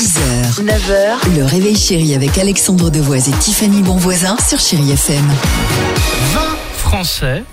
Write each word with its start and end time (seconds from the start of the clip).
6h, 0.00 0.64
9h, 0.64 1.36
le 1.36 1.44
réveil 1.44 1.76
chéri 1.76 2.14
avec 2.14 2.38
Alexandre 2.38 2.88
Devoise 2.88 3.28
et 3.28 3.32
Tiffany 3.32 3.82
Bonvoisin 3.82 4.34
sur 4.38 4.58
Chéri 4.58 4.92
FM. 4.92 5.30
20 6.32 6.40
Français, 6.78 7.44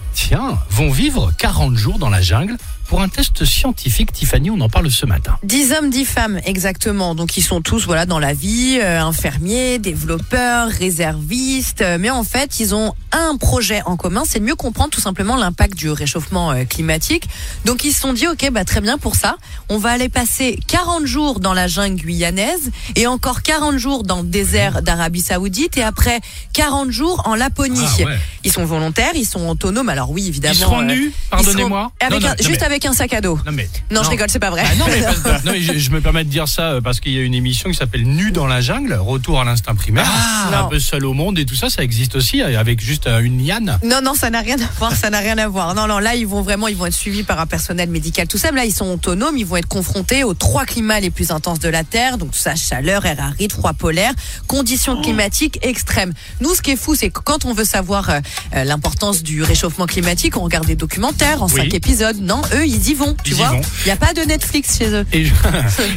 vont 0.70 0.92
vivre 0.92 1.32
40 1.38 1.76
jours 1.76 2.00
dans 2.00 2.10
la 2.10 2.22
jungle 2.22 2.58
pour 2.88 3.02
un 3.02 3.10
test 3.10 3.44
scientifique. 3.44 4.14
Tiffany, 4.14 4.50
on 4.50 4.60
en 4.62 4.70
parle 4.70 4.90
ce 4.90 5.06
matin. 5.06 5.38
10 5.44 5.74
hommes, 5.74 5.90
10 5.90 6.06
femmes, 6.06 6.40
exactement. 6.46 7.16
Donc 7.16 7.38
ils 7.38 7.44
sont 7.44 7.62
tous 7.62 7.86
voilà 7.86 8.06
dans 8.06 8.20
la 8.20 8.34
vie, 8.34 8.80
euh, 8.82 9.02
infirmiers, 9.02 9.78
développeurs, 9.78 10.70
réservistes. 10.70 11.82
Euh, 11.82 11.98
mais 12.00 12.10
en 12.10 12.24
fait, 12.24 12.60
ils 12.60 12.74
ont 12.74 12.94
un 13.12 13.36
projet 13.38 13.82
en 13.86 13.98
commun, 13.98 14.24
c'est 14.26 14.40
de 14.40 14.46
mieux 14.46 14.56
comprendre 14.56 14.90
tout 14.90 15.02
simplement 15.02 15.36
l'impact 15.36 15.76
du 15.76 15.90
réchauffement 15.90 16.52
euh, 16.52 16.64
climatique. 16.64 17.28
Donc 17.66 17.84
ils 17.84 17.92
se 17.92 18.02
sont 18.02 18.14
dit, 18.14 18.28
ok, 18.28 18.50
bah 18.52 18.64
très 18.64 18.82
bien 18.82 18.98
pour 18.98 19.16
ça. 19.16 19.36
On 19.70 19.78
va 19.78 19.92
aller 19.92 20.10
passer 20.10 20.58
40 20.68 21.06
jours 21.06 21.40
dans 21.40 21.54
la 21.54 21.68
jungle 21.68 22.02
guyanaise 22.02 22.72
et 22.96 23.06
encore 23.06 23.42
40 23.42 23.78
jours 23.78 24.04
dans 24.04 24.22
le 24.22 24.28
désert 24.28 24.82
d'Arabie 24.82 25.22
Saoudite 25.22 25.78
et 25.78 25.84
après 25.84 26.22
40 26.54 26.92
jours 26.92 27.24
en 27.26 27.36
Laponie. 27.36 27.82
Ah 27.84 28.04
ouais. 28.04 28.18
Ils 28.46 28.52
sont 28.52 28.66
volontaires, 28.66 29.12
ils 29.16 29.26
sont 29.26 29.50
autonomes. 29.50 29.90
Alors 29.90 30.07
oui, 30.12 30.28
évidemment. 30.28 30.54
Ils 30.54 30.58
seront 30.58 30.82
euh, 30.82 30.86
nus, 30.86 31.12
pardonnez-moi. 31.30 31.92
seront- 32.02 32.12
Non, 32.14 32.20
non, 32.20 32.28
non, 32.30 32.34
juste 32.40 32.60
mais- 32.62 32.66
avec 32.66 32.86
un 32.86 32.94
sac 32.94 33.14
à 33.14 33.22
dos. 33.22 33.40
Non 33.46 33.52
mais 33.52 33.70
Non, 33.92 34.04
je 34.04 34.10
rigole, 34.10 34.30
c'est 34.30 34.40
pas 34.40 34.50
vrai. 34.50 34.64
Ah 34.66 34.76
non, 34.76 34.86
mais, 34.88 35.02
non, 35.46 35.54
je, 35.60 35.78
je 35.80 35.90
me 35.92 36.02
permets 36.02 36.24
de 36.24 36.30
dire 36.30 36.48
ça 36.48 36.74
euh, 36.74 36.82
parce 36.82 37.00
qu'il 37.00 37.14
y 37.14 37.20
a 37.20 37.22
une 37.22 37.34
émission 37.34 37.70
qui 37.70 37.76
s'appelle 37.76 38.04
Nu 38.08 38.32
dans 38.32 38.48
la 38.48 38.62
jungle, 38.62 38.94
retour 38.94 39.40
à 39.42 39.46
l'instinct 39.46 39.76
primaire. 39.76 40.06
Ah. 40.08 40.50
un 40.54 40.62
Non. 40.64 40.70
peu 40.70 40.80
seul 40.80 41.06
au 41.06 41.14
monde 41.14 41.38
et 41.40 41.46
tout 41.46 41.56
ça, 41.56 41.70
ça 41.70 41.84
existe 41.84 42.16
aussi 42.16 42.42
euh, 42.42 42.60
avec 42.60 42.80
juste 42.82 43.08
une 43.08 43.46
liane. 43.46 43.80
Non, 43.84 44.02
non, 44.04 44.14
ça 44.16 44.30
n'a 44.30 44.42
rien 44.42 44.58
à 44.60 44.68
voir, 44.80 44.96
ça 44.96 45.10
n'a 45.10 45.20
rien 45.20 45.38
à 45.38 45.48
voir. 45.48 45.76
Non, 45.76 45.88
non, 45.88 46.00
là, 46.00 46.16
ils 46.16 46.28
vont 46.28 46.42
vraiment, 46.42 46.68
ils 46.68 46.76
vont 46.78 46.86
être 46.86 46.94
suivis 46.94 47.24
par 47.24 47.40
un 47.40 47.46
personnel 47.46 47.90
médical, 47.90 48.28
tout 48.28 48.38
ça. 48.38 48.52
Mais 48.52 48.62
là, 48.62 48.66
ils 48.66 48.74
sont 48.74 48.92
autonomes, 48.92 49.38
ils 49.38 49.46
vont 49.46 49.58
être 49.58 49.68
confrontés 49.68 50.24
aux 50.24 50.34
trois 50.34 50.66
climats 50.66 51.00
les 51.00 51.10
plus 51.10 51.32
intenses 51.32 51.60
de 51.60 51.70
la 51.70 51.84
Terre. 51.84 52.18
Donc, 52.18 52.32
tout 52.32 52.38
ça, 52.40 52.56
chaleur, 52.56 53.06
air 53.06 53.20
aride, 53.20 53.52
froid 53.52 53.74
polaire, 53.74 54.14
conditions 54.48 55.02
climatiques 55.02 55.60
extrêmes. 55.62 56.14
Nous, 56.42 56.54
ce 56.56 56.62
qui 56.62 56.72
est 56.72 56.76
fou, 56.76 56.96
c'est 56.96 57.10
que 57.10 57.20
quand 57.20 57.46
on 57.46 57.54
veut 57.54 57.66
savoir 57.66 58.10
euh, 58.10 58.64
l'importance 58.64 59.24
du 59.24 59.44
réchauffement 59.44 59.86
climatique, 59.86 59.97
on 60.36 60.42
regarde 60.42 60.66
des 60.66 60.76
documentaires 60.76 61.42
en 61.44 61.48
Oui. 61.48 61.56
cinq 61.62 61.74
épisodes. 61.74 62.18
Non, 62.22 62.42
eux, 62.54 62.66
ils 62.66 62.90
y 62.90 62.94
vont, 62.94 63.16
tu 63.24 63.32
Ils 63.32 63.34
y 63.34 63.38
vois. 63.38 63.50
vont. 63.50 63.62
Il 63.82 63.86
n'y 63.86 63.92
a 63.92 63.96
pas 63.96 64.14
de 64.14 64.22
Netflix 64.22 64.78
chez 64.78 64.90
eux. 64.90 65.06
Et 65.14 65.26
je, 65.26 65.34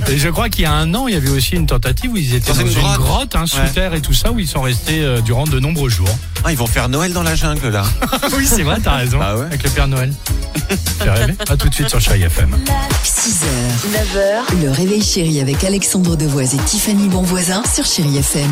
et 0.13 0.19
je 0.19 0.29
crois 0.29 0.49
qu'il 0.49 0.63
y 0.63 0.67
a 0.67 0.73
un 0.73 0.93
an, 0.95 1.07
il 1.09 1.15
y 1.15 1.17
avait 1.17 1.29
aussi 1.29 1.55
une 1.57 1.67
tentative 1.67 2.13
où 2.13 2.17
ils 2.17 2.35
étaient 2.35 2.51
Dans 2.53 2.59
dans, 2.59 2.61
une 2.63 2.69
une 2.69 2.75
grotte. 2.75 2.99
grotte, 3.01 3.37
hein, 3.37 3.47
sous 3.47 3.59
Ouais. 3.59 3.71
terre 3.71 3.95
et 3.95 4.01
tout 4.01 4.13
ça, 4.15 4.33
où 4.33 4.39
ils 4.39 4.49
sont 4.49 4.63
restés 4.63 5.01
euh, 5.01 5.21
durant 5.21 5.45
de 5.45 5.59
nombreux 5.61 5.89
jours. 5.91 6.09
Ah, 6.45 6.51
ils 6.53 6.57
vont 6.59 6.67
faire 6.67 6.89
Noël 6.89 7.13
dans 7.13 7.23
la 7.23 7.35
jungle 7.35 7.69
là. 7.69 7.85
oui, 8.37 8.47
c'est 8.47 8.63
vrai, 8.63 8.79
t'as 8.83 8.97
raison. 8.97 9.19
Bah 9.19 9.37
ouais. 9.37 9.45
Avec 9.47 9.63
le 9.63 9.71
Père 9.71 9.89
Noël. 9.89 10.13
Fait 10.99 11.11
rêver. 11.11 11.35
À 11.49 11.57
tout 11.57 11.69
de 11.69 11.75
suite 11.75 11.89
sur 11.89 12.01
Chérie 12.01 12.23
FM. 12.23 12.57
6h, 13.05 13.45
9h, 13.93 14.63
le 14.63 14.71
réveil 14.71 15.03
chéri 15.03 15.41
avec 15.41 15.63
Alexandre 15.65 16.17
Devoise 16.17 16.55
et 16.55 16.59
Tiffany 16.59 17.09
Bonvoisin 17.09 17.63
sur 17.75 17.85
Chéri 17.85 18.17
FM. 18.19 18.51